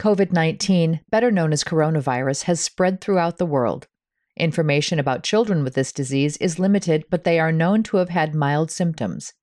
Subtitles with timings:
[0.00, 3.86] COVID 19, better known as coronavirus, has spread throughout the world.
[4.34, 8.34] Information about children with this disease is limited, but they are known to have had
[8.34, 9.34] mild symptoms.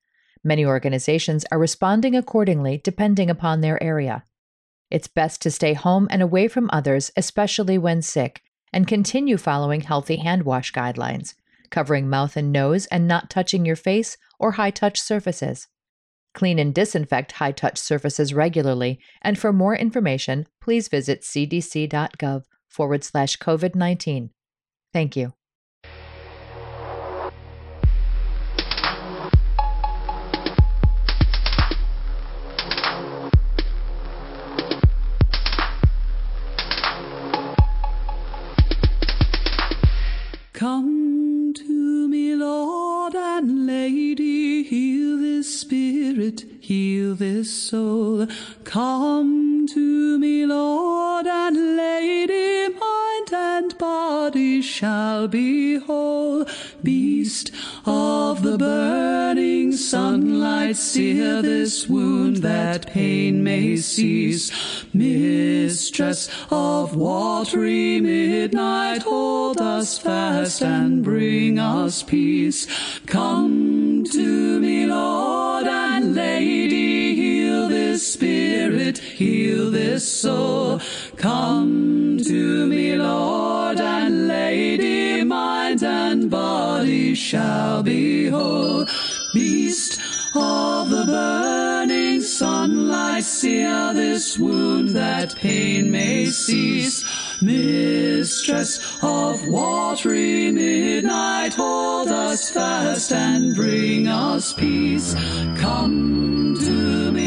[0.43, 4.23] Many organizations are responding accordingly depending upon their area.
[4.89, 8.41] It's best to stay home and away from others, especially when sick,
[8.73, 11.35] and continue following healthy hand wash guidelines,
[11.69, 15.67] covering mouth and nose and not touching your face or high touch surfaces.
[16.37, 23.03] Clean and disinfect high touch surfaces regularly, and for more information, please visit cdc.gov forward
[23.03, 24.29] slash COVID 19.
[24.93, 25.33] Thank you.
[47.17, 48.27] This soul.
[48.63, 56.45] Come to me, Lord and Lady, mind and body shall be whole.
[56.83, 57.51] Beast
[57.85, 64.51] of the burning sunlight, sear this wound that pain may cease.
[64.93, 72.67] Mistress of watery midnight, hold us fast and bring us peace.
[73.05, 77.06] Come to me, Lord and Lady,
[77.97, 80.79] spirit, heal this soul.
[81.15, 88.85] Come to me, Lord and Lady, mind and body shall be whole.
[89.33, 89.99] Beast
[90.35, 97.03] of the burning sunlight, sear this wound that pain may cease.
[97.41, 105.13] Mistress of watery midnight, hold us fast and bring us peace.
[105.57, 107.26] Come to me,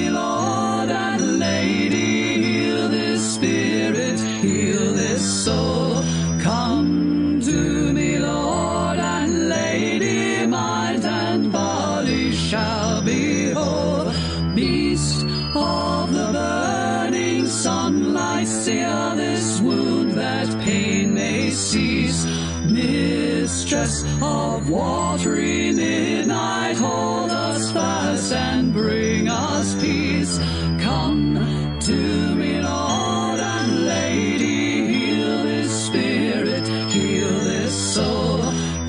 [0.90, 6.02] And Lady, heal this spirit, heal this soul.
[6.40, 14.12] Come to me, Lord and Lady, mind and body shall be whole.
[14.54, 15.24] Beast
[15.54, 22.26] of the burning sunlight, sear this wound that pain may cease.
[22.68, 29.99] Mistress of watery midnight, hold us fast and bring us peace.
[30.38, 38.38] Come to me, Lord and Lady, heal this spirit, heal this soul.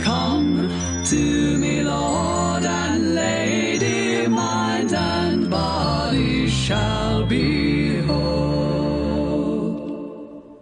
[0.02, 0.70] Come
[1.06, 9.50] to me, Lord and Lady, mind and body shall be whole.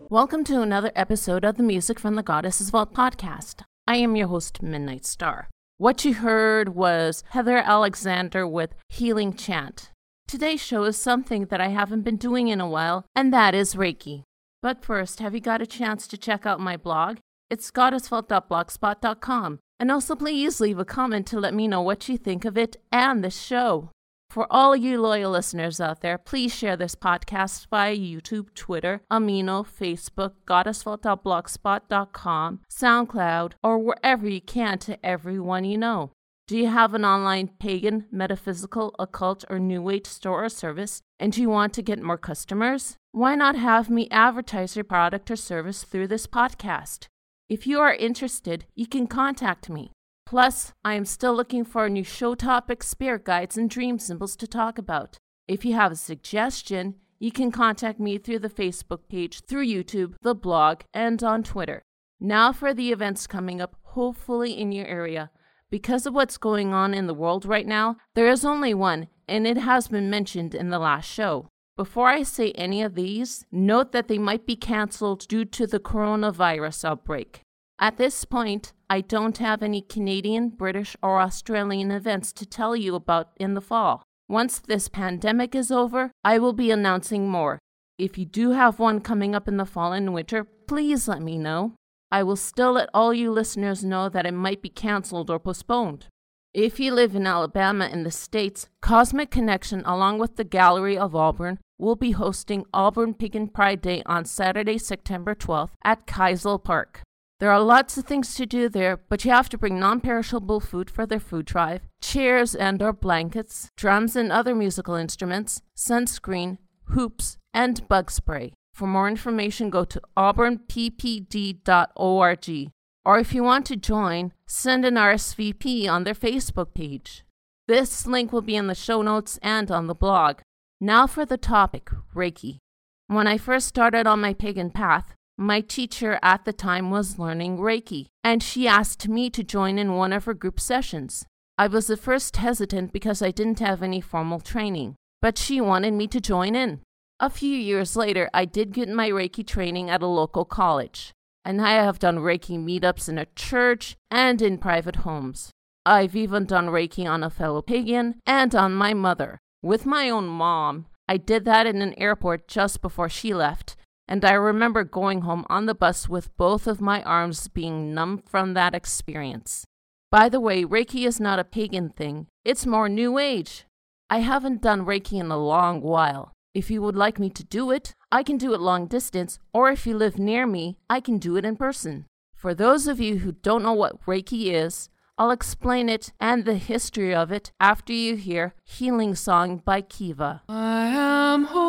[0.10, 3.64] Welcome to another episode of the Music from the Goddesses Vault podcast.
[3.86, 5.50] I am your host, Midnight Star.
[5.78, 9.92] What you heard was Heather Alexander with Healing Chant.
[10.30, 13.74] Today's show is something that I haven't been doing in a while, and that is
[13.74, 14.22] Reiki.
[14.62, 17.18] But first, have you got a chance to check out my blog?
[17.50, 19.58] It's goddessvault.blogspot.com.
[19.80, 22.78] And also, please leave a comment to let me know what you think of it
[22.92, 23.90] and the show.
[24.30, 29.66] For all you loyal listeners out there, please share this podcast via YouTube, Twitter, Amino,
[29.66, 36.12] Facebook, goddessvault.blogspot.com, SoundCloud, or wherever you can to everyone you know.
[36.50, 41.32] Do you have an online pagan, metaphysical, occult, or new age store or service, and
[41.32, 42.98] do you want to get more customers?
[43.12, 47.06] Why not have me advertise your product or service through this podcast?
[47.50, 49.92] If you are interested, you can contact me.
[50.26, 54.48] Plus, I am still looking for new show topics, spirit guides, and dream symbols to
[54.48, 55.20] talk about.
[55.48, 60.16] If you have a suggestion, you can contact me through the Facebook page, through YouTube,
[60.24, 61.84] the blog, and on Twitter.
[62.20, 65.30] Now for the events coming up, hopefully in your area.
[65.72, 69.46] Because of what's going on in the world right now, there is only one, and
[69.46, 71.48] it has been mentioned in the last show.
[71.78, 75.80] Before I say any of these, note that they might be canceled due to the
[75.80, 77.42] coronavirus outbreak.
[77.78, 82.96] At this point, I don't have any Canadian, British, or Australian events to tell you
[82.96, 84.02] about in the fall.
[84.28, 87.60] Once this pandemic is over, I will be announcing more.
[87.98, 91.38] If you do have one coming up in the fall and winter, please let me
[91.38, 91.76] know.
[92.12, 96.08] I will still let all you listeners know that it might be canceled or postponed.
[96.54, 101.16] If you live in Alabama in the States, Cosmic Connection, along with the Gallery of
[101.16, 107.02] Auburn, will be hosting Auburn Pagan Pride Day on Saturday, September 12th at Kiesel Park.
[107.40, 110.90] There are lots of things to do there, but you have to bring non-perishable food
[110.90, 117.38] for their food drive, chairs and or blankets, drums and other musical instruments, sunscreen, hoops,
[117.54, 118.54] and bug spray.
[118.80, 122.72] For more information, go to auburnppd.org.
[123.04, 127.26] Or if you want to join, send an RSVP on their Facebook page.
[127.68, 130.38] This link will be in the show notes and on the blog.
[130.80, 132.60] Now for the topic Reiki.
[133.08, 137.58] When I first started on my pagan path, my teacher at the time was learning
[137.58, 141.26] Reiki, and she asked me to join in one of her group sessions.
[141.58, 145.96] I was at first hesitant because I didn't have any formal training, but she wanted
[145.96, 146.80] me to join in.
[147.22, 151.12] A few years later, I did get my Reiki training at a local college,
[151.44, 155.52] and I have done Reiki meetups in a church and in private homes.
[155.86, 159.38] I've even done Reiki on a fellow pagan and on my mother.
[159.62, 163.76] With my own mom, I did that in an airport just before she left,
[164.08, 168.24] and I remember going home on the bus with both of my arms being numb
[168.26, 169.66] from that experience.
[170.10, 173.66] By the way, Reiki is not a pagan thing, it's more New Age.
[174.10, 176.32] I haven't done Reiki in a long while.
[176.60, 179.72] If you would like me to do it, I can do it long distance, or
[179.72, 182.06] if you live near me, I can do it in person.
[182.36, 186.56] For those of you who don't know what Reiki is, I'll explain it and the
[186.56, 190.42] history of it after you hear Healing Song by Kiva.
[190.50, 191.62] I am whole.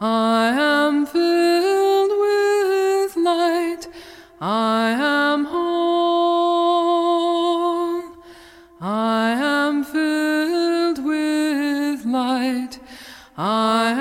[0.00, 3.86] I am filled with light.
[4.40, 5.71] I am whole.
[13.34, 13.94] I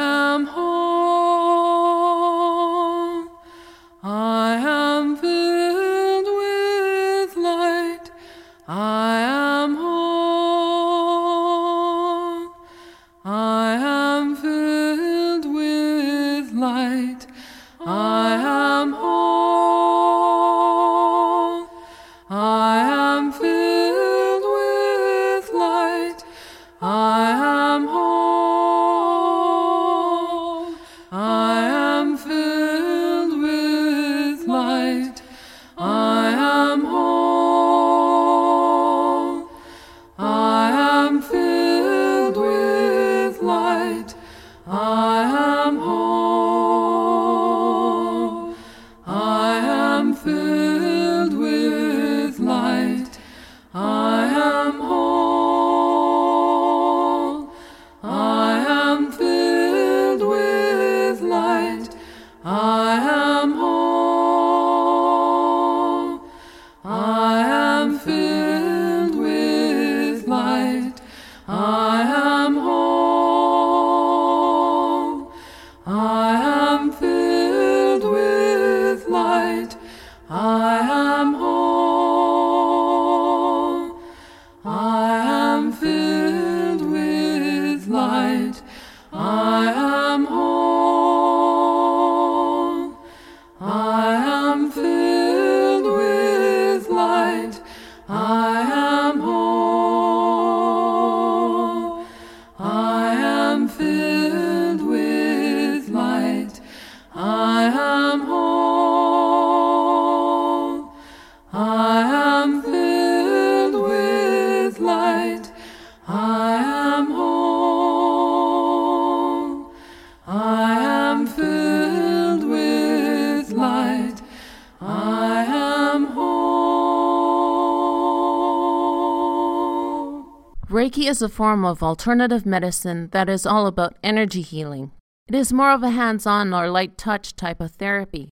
[130.81, 134.89] Reiki is a form of alternative medicine that is all about energy healing.
[135.27, 138.29] It is more of a hands on or light touch type of therapy.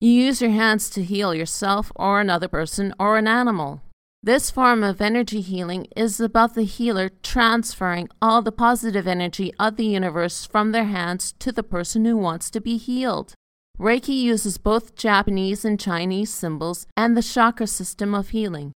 [0.00, 3.82] You use your hands to heal yourself or another person or an animal.
[4.20, 9.76] This form of energy healing is about the healer transferring all the positive energy of
[9.76, 13.34] the universe from their hands to the person who wants to be healed.
[13.78, 18.72] Reiki uses both Japanese and Chinese symbols and the chakra system of healing.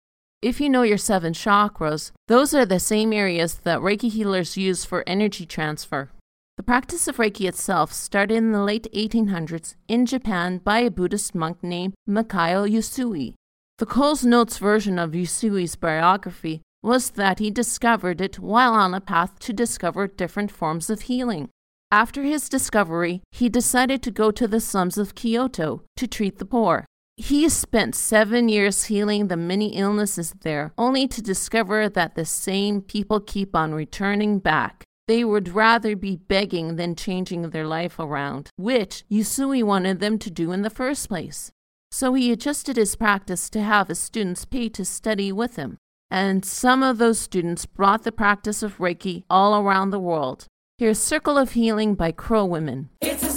[0.46, 4.86] If you know your seven chakras, those are the same areas that Reiki healers use
[4.86, 6.12] for energy transfer.
[6.58, 11.34] The practice of Reiki itself started in the late 1800s in Japan by a Buddhist
[11.34, 13.34] monk named Mikao Usui.
[13.80, 19.02] The Coles Notes version of Usui's biography was that he discovered it while on a
[19.02, 21.50] path to discover different forms of healing.
[21.90, 26.46] After his discovery, he decided to go to the slums of Kyoto to treat the
[26.46, 26.86] poor.
[27.18, 32.82] He spent seven years healing the many illnesses there, only to discover that the same
[32.82, 34.84] people keep on returning back.
[35.08, 40.30] They would rather be begging than changing their life around, which Usui wanted them to
[40.30, 41.52] do in the first place.
[41.90, 45.78] So he adjusted his practice to have his students pay to study with him.
[46.12, 50.48] And some of those students brought the practice of Reiki all around the world.
[50.78, 52.90] Here's Circle of Healing by Crow Women.
[53.00, 53.30] It's a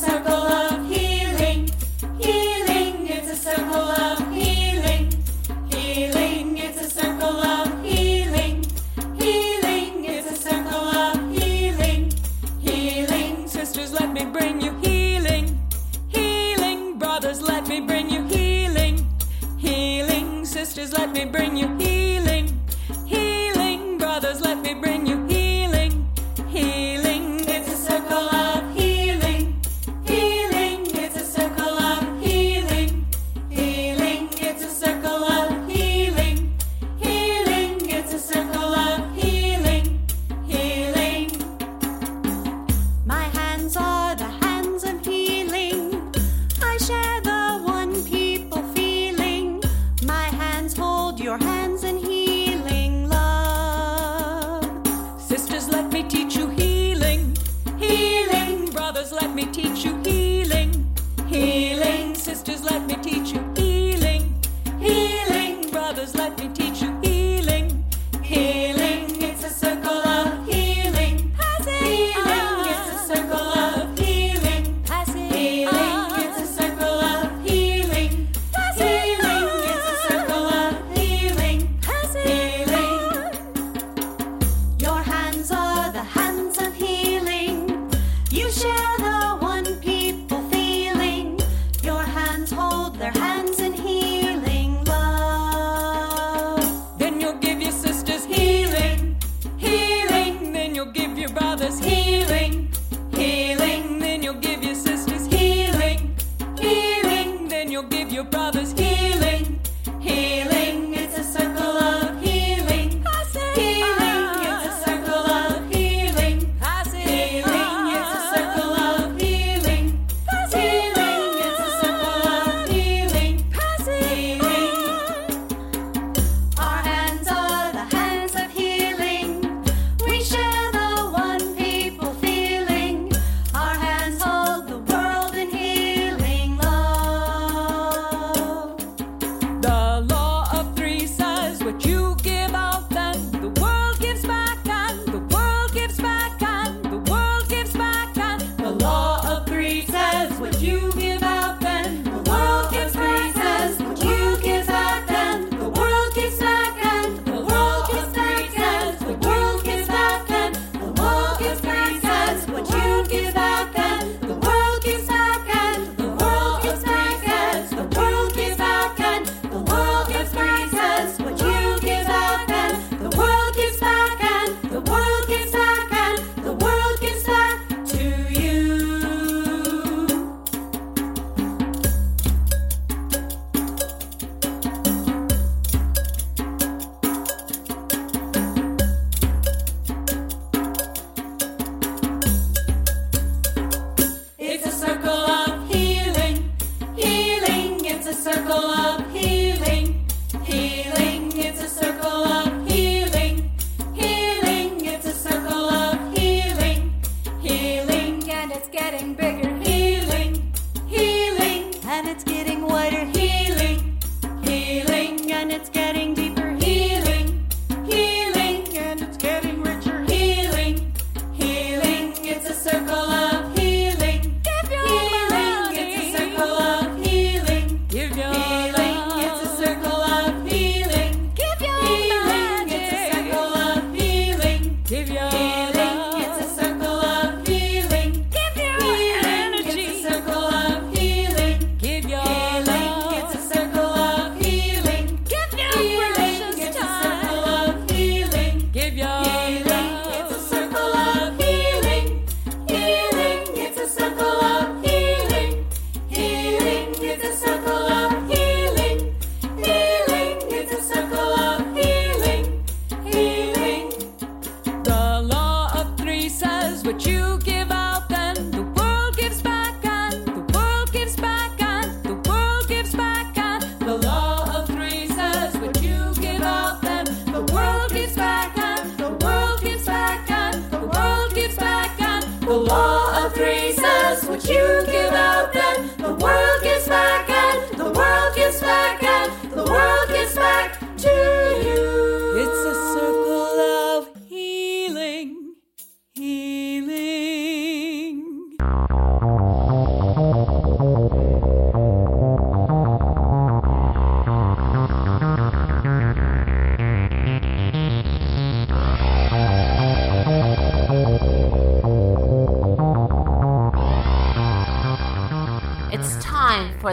[21.19, 21.88] me bring you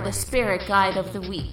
[0.06, 1.50] the spirit guide of the week.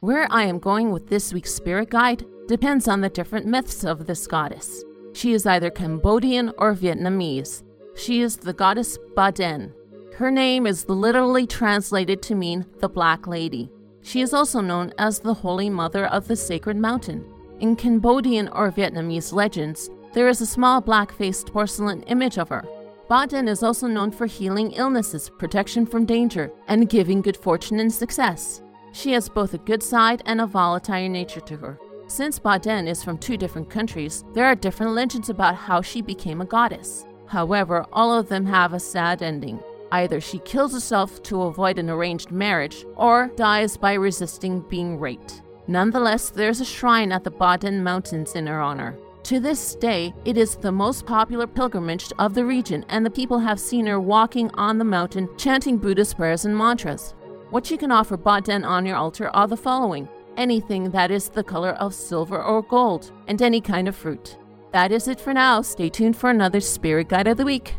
[0.00, 4.06] Where I am going with this week's spirit guide depends on the different myths of
[4.06, 4.82] this goddess.
[5.12, 7.62] She is either Cambodian or Vietnamese.
[7.94, 9.74] She is the goddess Ba Den.
[10.14, 13.70] Her name is literally translated to mean the Black Lady.
[14.00, 17.22] She is also known as the Holy Mother of the Sacred Mountain.
[17.60, 22.64] In Cambodian or Vietnamese legends, there is a small black faced porcelain image of her.
[23.12, 27.78] Ba Den is also known for healing illnesses, protection from danger, and giving good fortune
[27.78, 28.62] and success.
[28.92, 31.78] She has both a good side and a volatile nature to her.
[32.06, 36.00] Since Ba Den is from two different countries, there are different legends about how she
[36.00, 37.04] became a goddess.
[37.26, 39.62] However, all of them have a sad ending.
[39.90, 45.42] Either she kills herself to avoid an arranged marriage, or dies by resisting being raped.
[45.66, 48.98] Nonetheless, there's a shrine at the Ba Den Mountains in her honor.
[49.24, 53.38] To this day, it is the most popular pilgrimage of the region, and the people
[53.38, 57.14] have seen her walking on the mountain chanting Buddhist prayers and mantras.
[57.50, 61.28] What you can offer Ba Den on your altar are the following anything that is
[61.28, 64.38] the color of silver or gold, and any kind of fruit.
[64.72, 65.60] That is it for now.
[65.60, 67.74] Stay tuned for another Spirit Guide of the Week.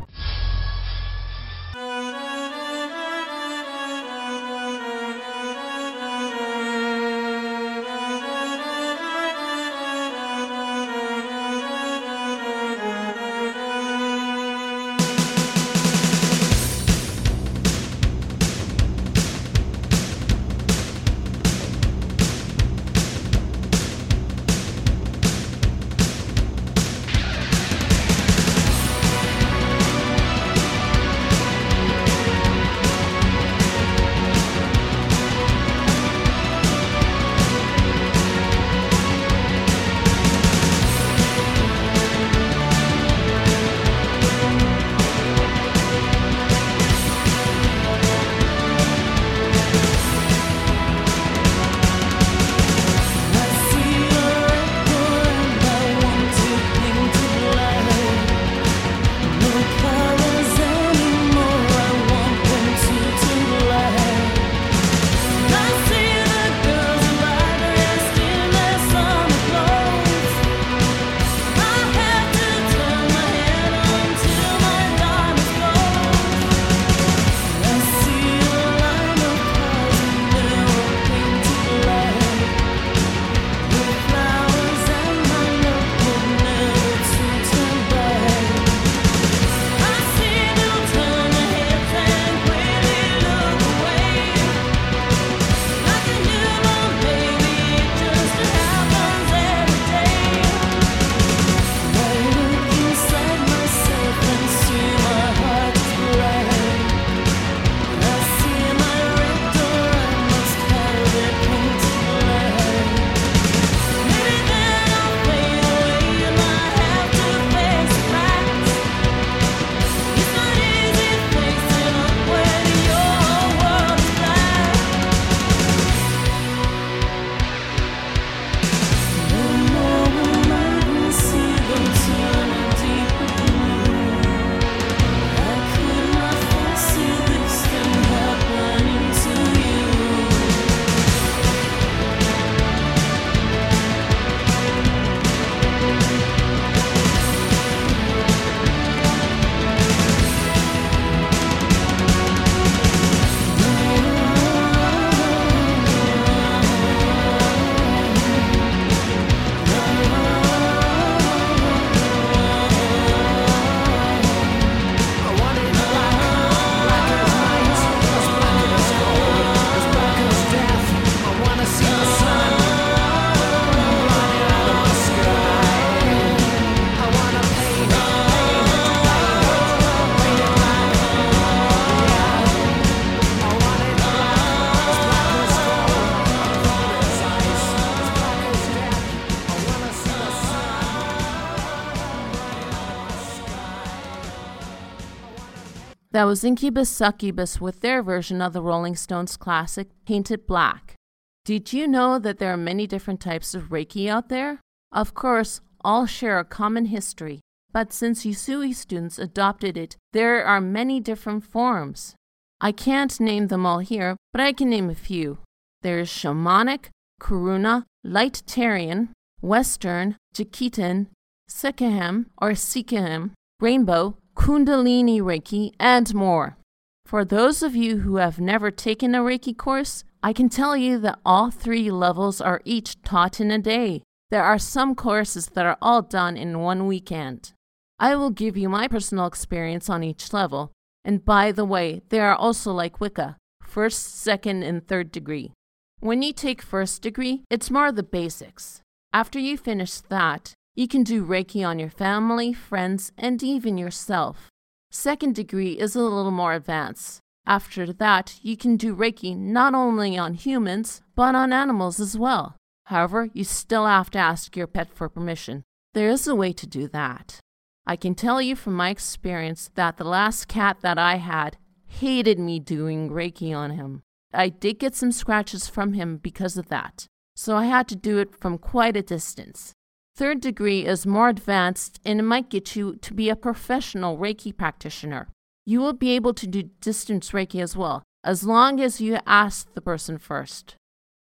[196.24, 200.96] That was Inkubus Sukkubus with their version of the Rolling Stones classic Paint It Black.
[201.44, 204.62] Did you know that there are many different types of Reiki out there?
[204.94, 207.42] Of course, all share a common history,
[207.74, 212.16] but since Usui students adopted it, there are many different forms.
[212.62, 215.40] I can't name them all here, but I can name a few.
[215.82, 216.86] There's shamanic,
[217.22, 219.10] karuna, Lightarian,
[219.42, 221.08] western, Jikiden,
[221.50, 226.58] Seichim or Sekhem, rainbow, Kundalini Reiki, and more.
[227.06, 230.98] For those of you who have never taken a Reiki course, I can tell you
[231.00, 234.04] that all three levels are each taught in a day.
[234.32, 237.54] There are some courses that are all done in one weekend.
[238.00, 240.72] I will give you my personal experience on each level.
[241.06, 243.38] And by the way, they are also like Wicca
[243.74, 245.52] first, second, and third degree.
[246.00, 248.82] When you take first degree, it's more the basics.
[249.12, 254.50] After you finish that, you can do Reiki on your family, friends, and even yourself.
[254.90, 257.20] Second degree is a little more advanced.
[257.46, 262.56] After that, you can do Reiki not only on humans, but on animals as well.
[262.86, 265.64] However, you still have to ask your pet for permission.
[265.94, 267.40] There is a way to do that.
[267.86, 272.40] I can tell you from my experience that the last cat that I had hated
[272.40, 274.02] me doing Reiki on him.
[274.34, 277.06] I did get some scratches from him because of that,
[277.36, 279.74] so I had to do it from quite a distance.
[280.16, 284.56] Third degree is more advanced and it might get you to be a professional Reiki
[284.56, 285.28] practitioner.
[285.66, 289.74] You will be able to do distance Reiki as well, as long as you ask
[289.74, 290.76] the person first.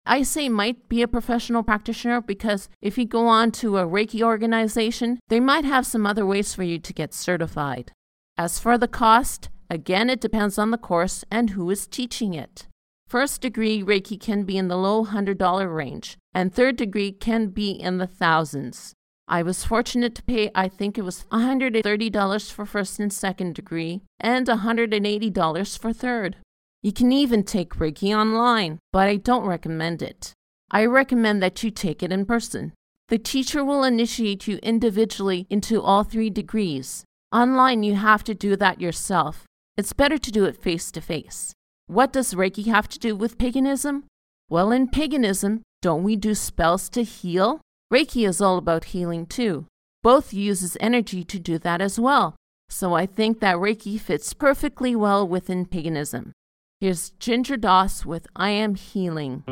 [0.05, 4.21] I say might be a professional practitioner because if you go on to a Reiki
[4.21, 7.93] organization, they might have some other ways for you to get certified.
[8.37, 12.67] As for the cost, again, it depends on the course and who is teaching it.
[13.11, 17.71] First degree Reiki can be in the low $100 range, and third degree can be
[17.71, 18.93] in the thousands.
[19.27, 23.99] I was fortunate to pay, I think it was $130 for first and second degree,
[24.17, 26.37] and $180 for third.
[26.81, 30.31] You can even take Reiki online, but I don't recommend it.
[30.71, 32.71] I recommend that you take it in person.
[33.09, 37.03] The teacher will initiate you individually into all three degrees.
[37.33, 39.43] Online, you have to do that yourself.
[39.75, 41.53] It's better to do it face to face.
[41.91, 44.05] What does Reiki have to do with paganism?
[44.49, 47.59] Well, in paganism, don't we do spells to heal?
[47.93, 49.65] Reiki is all about healing too.
[50.01, 52.37] Both uses energy to do that as well.
[52.69, 56.31] So I think that Reiki fits perfectly well within paganism.
[56.79, 59.43] Here's Ginger Doss with I Am Healing.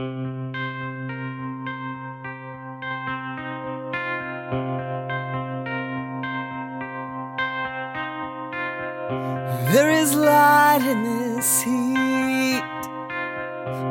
[9.72, 12.64] There is light in this heat,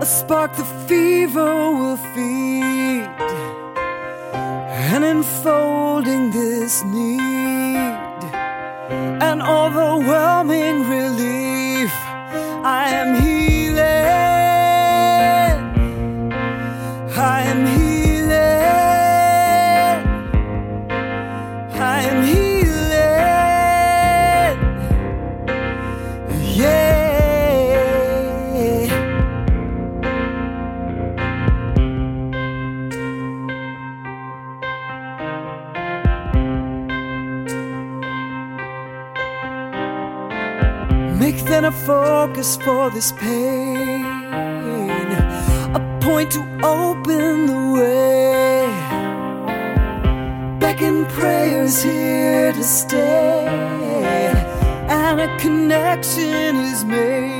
[0.02, 3.06] a spark the fever will feed,
[4.90, 8.20] and enfolding this need,
[9.30, 11.92] an overwhelming relief.
[12.64, 13.27] I am healing,
[41.88, 44.04] focus for this pain,
[45.78, 48.66] a point to open the way.
[50.60, 53.46] Beckon prayers here to stay,
[54.90, 57.37] and a connection is made.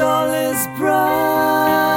[0.00, 1.93] All is bright.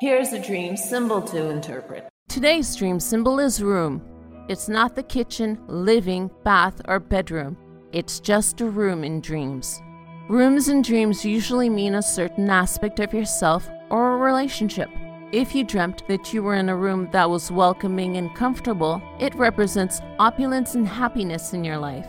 [0.00, 2.08] Here's a dream symbol to interpret.
[2.26, 4.00] Today's dream symbol is room.
[4.48, 7.58] It's not the kitchen, living, bath, or bedroom.
[7.92, 9.82] It's just a room in dreams.
[10.30, 14.88] Rooms in dreams usually mean a certain aspect of yourself or a relationship.
[15.32, 19.34] If you dreamt that you were in a room that was welcoming and comfortable, it
[19.34, 22.06] represents opulence and happiness in your life.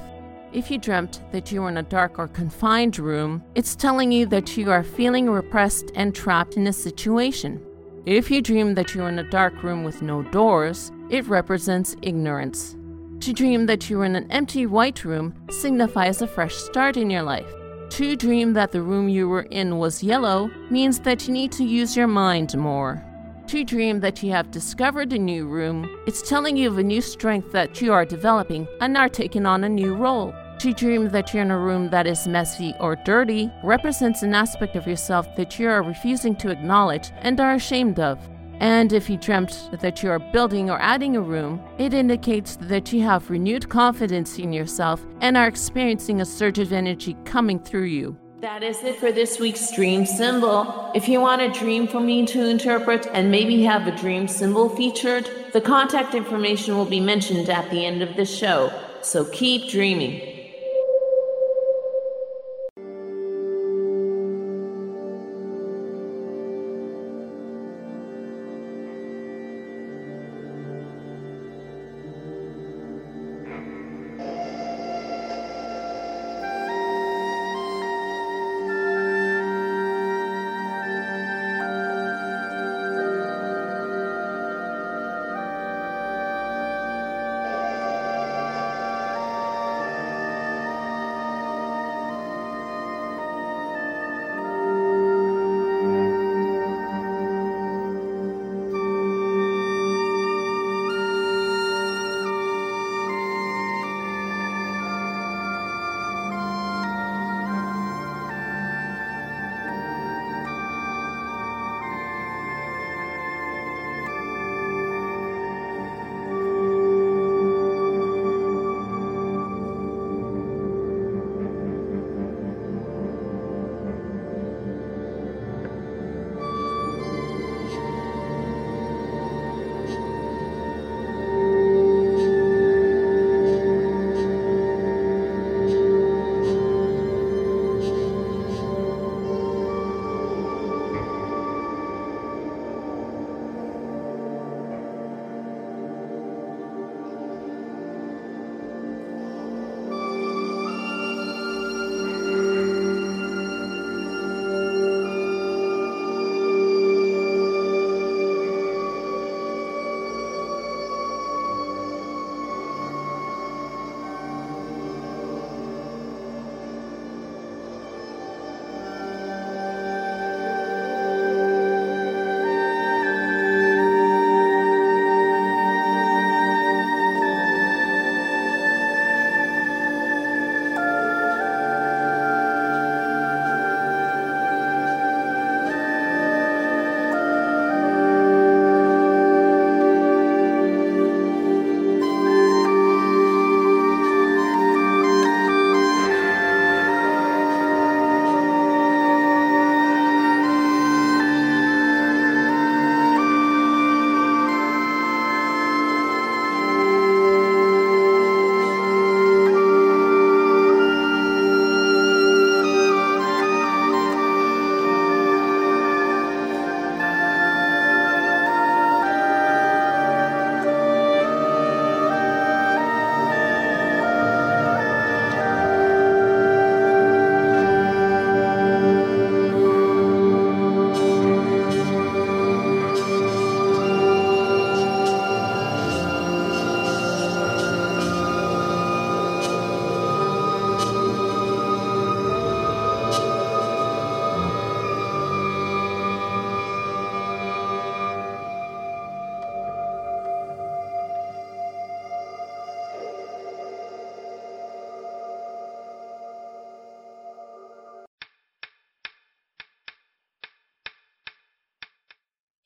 [0.53, 4.27] If you dreamt that you were in a dark or confined room, it's telling you
[4.27, 7.61] that you are feeling repressed and trapped in a situation.
[8.07, 12.75] If you dream that you're in a dark room with no doors, it represents ignorance.
[13.19, 17.11] To dream that you are in an empty white room signifies a fresh start in
[17.11, 17.45] your life.
[17.91, 21.63] To dream that the room you were in was yellow means that you need to
[21.63, 23.05] use your mind more.
[23.49, 27.01] To dream that you have discovered a new room, it's telling you of a new
[27.01, 30.33] strength that you are developing and are taking on a new role.
[30.61, 34.75] To dream that you're in a room that is messy or dirty represents an aspect
[34.75, 38.19] of yourself that you are refusing to acknowledge and are ashamed of.
[38.59, 42.93] And if you dreamt that you are building or adding a room, it indicates that
[42.93, 47.85] you have renewed confidence in yourself and are experiencing a surge of energy coming through
[47.85, 48.15] you.
[48.41, 50.91] That is it for this week's dream symbol.
[50.93, 54.69] If you want a dream for me to interpret and maybe have a dream symbol
[54.69, 58.71] featured, the contact information will be mentioned at the end of the show.
[59.01, 60.30] So keep dreaming.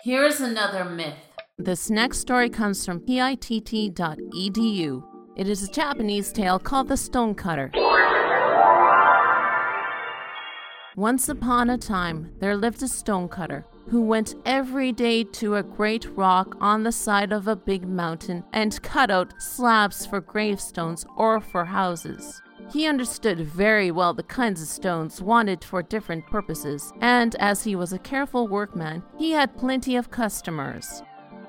[0.05, 1.17] Here's another myth.
[1.57, 5.03] This next story comes from pitt.edu.
[5.35, 7.71] It is a Japanese tale called The Stonecutter.
[10.95, 16.05] Once upon a time, there lived a stonecutter who went every day to a great
[16.15, 21.41] rock on the side of a big mountain and cut out slabs for gravestones or
[21.41, 22.43] for houses.
[22.71, 27.75] He understood very well the kinds of stones wanted for different purposes, and as he
[27.75, 31.03] was a careful workman, he had plenty of customers.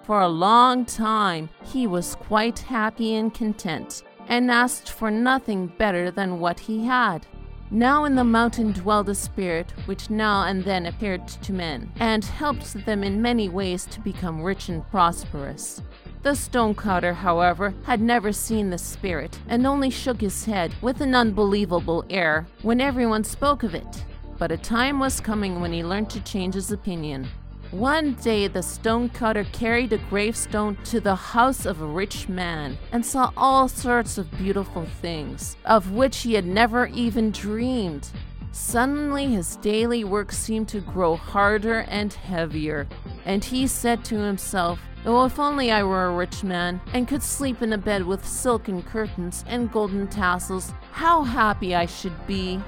[0.05, 6.11] For a long time, he was quite happy and content, and asked for nothing better
[6.11, 7.27] than what he had.
[7.71, 12.25] Now in the mountain dwelled a spirit which now and then appeared to men, and
[12.25, 15.83] helped them in many ways to become rich and prosperous.
[16.27, 21.15] The stonecutter, however, had never seen the spirit, and only shook his head with an
[21.15, 24.05] unbelievable air when everyone spoke of it.
[24.37, 27.29] But a time was coming when he learned to change his opinion.
[27.71, 33.07] One day the stonecutter carried a gravestone to the house of a rich man and
[33.07, 38.09] saw all sorts of beautiful things, of which he had never even dreamed.
[38.51, 42.89] Suddenly his daily work seemed to grow harder and heavier,
[43.25, 47.23] and he said to himself, Oh, if only I were a rich man and could
[47.23, 52.61] sleep in a bed with silken curtains and golden tassels, how happy I should be!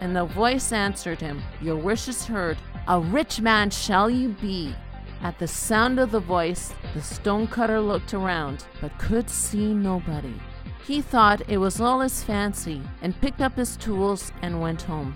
[0.00, 2.58] And the voice answered him, Your wish is heard.
[2.88, 4.74] A rich man shall you be.
[5.22, 10.34] At the sound of the voice, the stonecutter looked around, but could see nobody.
[10.84, 15.14] He thought it was all his fancy, and picked up his tools and went home,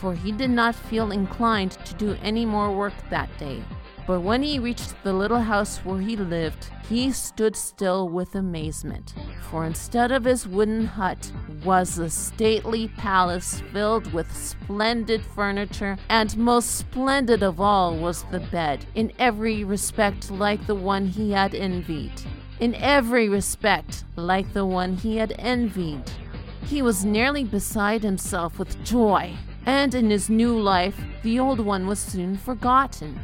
[0.00, 3.62] for he did not feel inclined to do any more work that day.
[4.06, 9.14] But when he reached the little house where he lived, he stood still with amazement,
[9.50, 11.32] for instead of his wooden hut
[11.64, 18.38] was a stately palace filled with splendid furniture, and most splendid of all was the
[18.38, 22.12] bed, in every respect like the one he had envied.
[22.60, 26.08] In every respect like the one he had envied.
[26.62, 29.34] He was nearly beside himself with joy,
[29.66, 33.18] and in his new life, the old one was soon forgotten.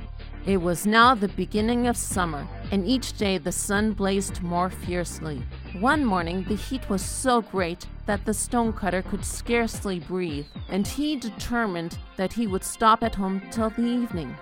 [0.44, 5.40] It was now the beginning of summer, and each day the sun blazed more fiercely.
[5.78, 11.14] One morning the heat was so great that the stonecutter could scarcely breathe, and he
[11.14, 14.34] determined that he would stop at home till the evening.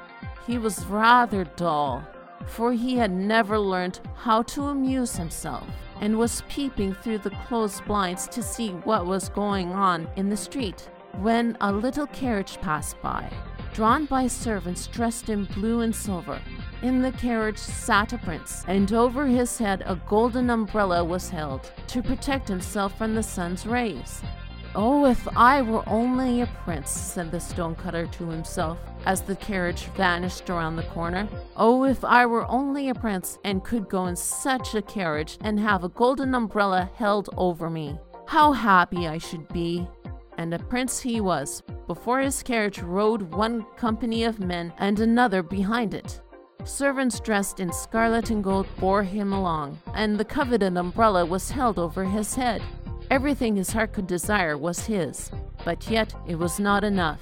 [0.47, 2.03] He was rather dull,
[2.47, 5.67] for he had never learned how to amuse himself,
[6.01, 10.37] and was peeping through the closed blinds to see what was going on in the
[10.39, 10.89] street,
[11.19, 13.31] when a little carriage passed by
[13.73, 16.41] drawn by servants dressed in blue and silver.
[16.83, 21.71] In the carriage sat a prince, and over his head a golden umbrella was held
[21.89, 24.23] to protect himself from the sun's rays.
[24.75, 29.87] Oh, if I were only a prince, said the stonecutter to himself as the carriage
[29.97, 31.29] vanished around the corner.
[31.57, 35.59] Oh, if I were only a prince and could go in such a carriage and
[35.59, 37.99] have a golden umbrella held over me.
[38.27, 39.89] How happy I should be!
[40.39, 45.43] And a prince he was, before his carriage rode one company of men and another
[45.43, 46.21] behind it.
[46.63, 51.81] Servants dressed in scarlet and gold bore him along, and the coveted umbrella was held
[51.81, 52.63] over his head.
[53.11, 55.33] Everything his heart could desire was his,
[55.65, 57.21] but yet it was not enough.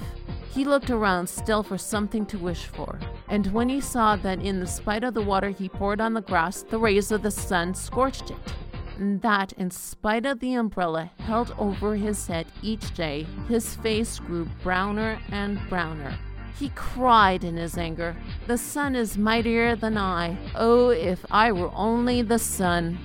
[0.50, 4.60] He looked around still for something to wish for, and when he saw that in
[4.60, 7.72] the spite of the water he poured on the grass, the rays of the sun
[7.72, 8.54] scorched it,
[8.98, 14.46] that, in spite of the umbrella held over his head each day, his face grew
[14.62, 16.18] browner and browner.
[16.58, 18.16] He cried in his anger,
[18.48, 20.36] The sun is mightier than I.
[20.56, 22.98] Oh, if I were only the sun!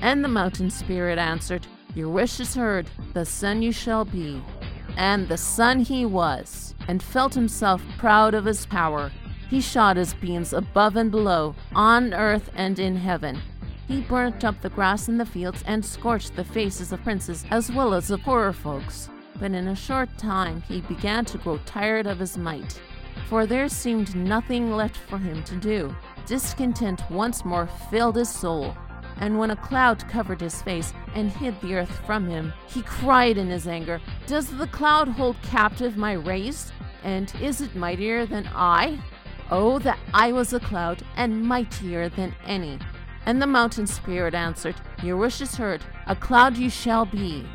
[0.00, 4.40] And the mountain spirit answered, Your wish is heard, the sun you shall be.
[4.96, 9.10] And the sun he was, and felt himself proud of his power.
[9.48, 13.42] He shot his beams above and below, on earth and in heaven.
[13.90, 17.72] He burnt up the grass in the fields and scorched the faces of princes as
[17.72, 19.10] well as the poorer folks.
[19.40, 22.80] But in a short time he began to grow tired of his might,
[23.28, 25.92] for there seemed nothing left for him to do.
[26.24, 28.76] Discontent once more filled his soul,
[29.16, 33.38] and when a cloud covered his face and hid the earth from him, he cried
[33.38, 36.70] in his anger, Does the cloud hold captive my race?
[37.02, 39.00] And is it mightier than I?
[39.50, 42.78] Oh, that I was a cloud, and mightier than any.
[43.30, 44.74] And the mountain spirit answered,
[45.04, 47.46] Your wish is heard, a cloud you shall be.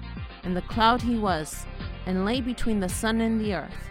[0.46, 1.66] And the cloud he was,
[2.06, 3.90] and lay between the sun and the earth.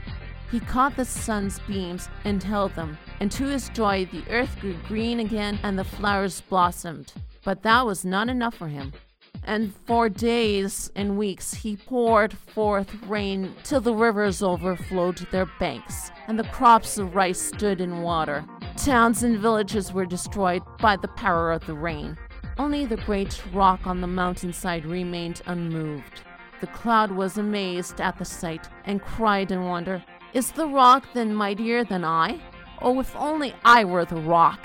[0.50, 4.78] He caught the sun's beams and held them, and to his joy the earth grew
[4.88, 7.12] green again and the flowers blossomed.
[7.44, 8.94] But that was not enough for him.
[9.42, 16.10] And for days and weeks he poured forth rain till the rivers overflowed their banks,
[16.28, 18.42] and the crops of rice stood in water.
[18.76, 22.18] Towns and villages were destroyed by the power of the rain.
[22.58, 26.22] Only the great rock on the mountainside remained unmoved.
[26.60, 30.04] The cloud was amazed at the sight and cried in wonder,
[30.34, 32.40] Is the rock then mightier than I?
[32.82, 34.60] Oh, if only I were the rock!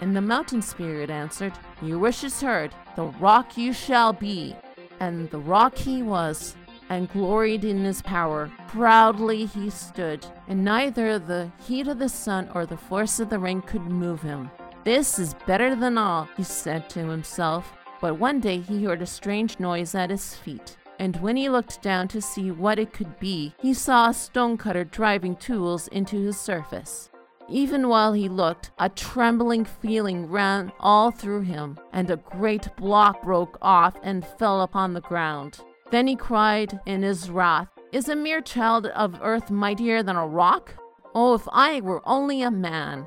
[0.00, 4.56] And the mountain spirit answered, Your wish is heard, the rock you shall be.
[5.00, 6.56] And the rock he was,
[6.92, 8.50] and gloried in his power.
[8.68, 13.38] Proudly he stood, and neither the heat of the sun or the force of the
[13.38, 14.50] rain could move him.
[14.84, 17.72] This is better than all, he said to himself.
[18.00, 21.80] But one day he heard a strange noise at his feet, and when he looked
[21.80, 26.38] down to see what it could be, he saw a stonecutter driving tools into his
[26.38, 27.10] surface.
[27.48, 33.22] Even while he looked, a trembling feeling ran all through him, and a great block
[33.22, 35.60] broke off and fell upon the ground.
[35.92, 40.26] Then he cried in his wrath, Is a mere child of earth mightier than a
[40.26, 40.74] rock?
[41.14, 43.06] Oh, if I were only a man!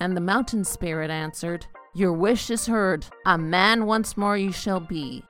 [0.00, 3.06] And the mountain spirit answered, Your wish is heard.
[3.26, 5.22] A man once more you shall be.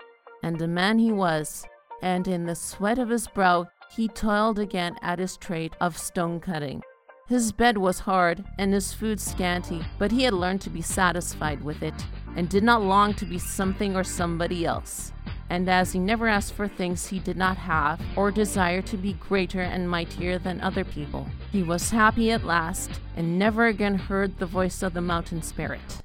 [0.43, 1.67] And a man he was,
[2.01, 6.41] and in the sweat of his brow he toiled again at his trade of stone
[6.41, 6.83] cutting.
[7.29, 11.63] His bed was hard and his food scanty, but he had learned to be satisfied
[11.63, 15.13] with it, and did not long to be something or somebody else.
[15.49, 19.13] And as he never asked for things he did not have, or desire to be
[19.15, 24.39] greater and mightier than other people, he was happy at last, and never again heard
[24.39, 26.03] the voice of the mountain spirit.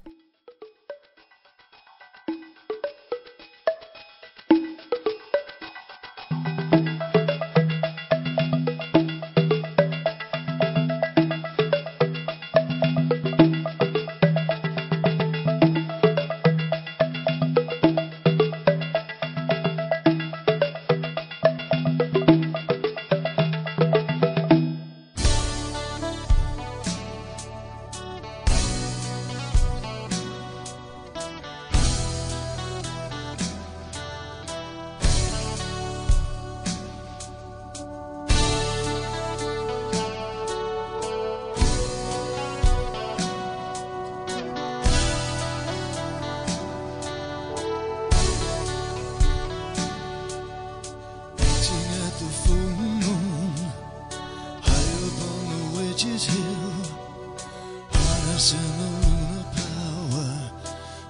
[58.41, 60.29] Harnessing the lunar power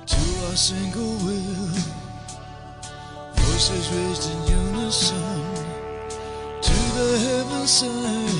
[0.05, 1.69] to our single will.
[3.35, 5.41] Voices raised in unison
[6.61, 8.30] to the heaven sent,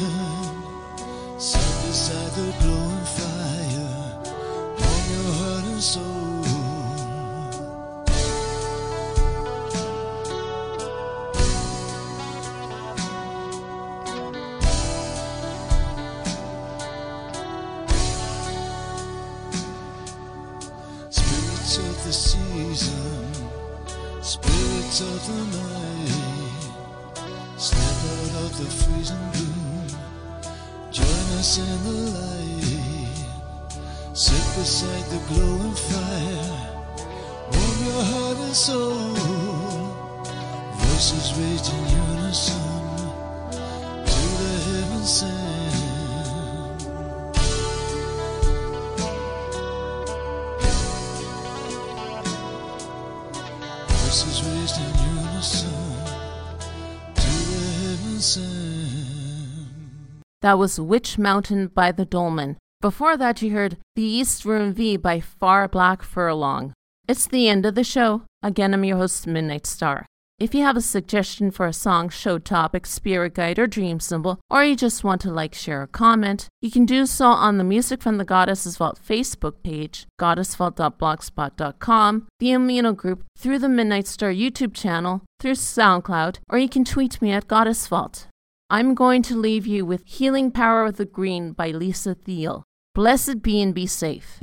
[60.42, 62.58] That was Witch Mountain by the Dolmen.
[62.82, 66.74] Before that, you heard The East Room V by Far Black Furlong.
[67.08, 68.24] It's the end of the show.
[68.42, 70.08] Again, I'm your host, Midnight Star.
[70.40, 74.40] If you have a suggestion for a song, show topic, spirit guide, or dream symbol,
[74.50, 77.64] or you just want to like, share, or comment, you can do so on the
[77.64, 84.32] Music from the Goddesses Vault Facebook page, goddessvault.blogspot.com, the Amino Group, through the Midnight Star
[84.32, 88.26] YouTube channel, through SoundCloud, or you can tweet me at Goddess Vault.
[88.74, 92.64] I'm going to leave you with Healing Power of the Green by Lisa Thiel.
[92.96, 94.40] Blessed be and be safe.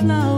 [0.00, 0.37] flower.